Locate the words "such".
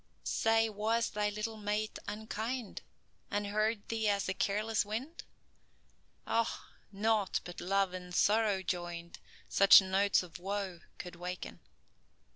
9.47-9.79